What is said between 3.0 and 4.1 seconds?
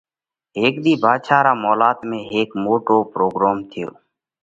پروڳروم ٿيو۔